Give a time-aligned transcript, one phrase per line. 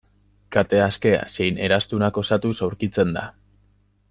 [0.55, 3.29] Kate askea zein eraztunak osatuz aurkitzen da.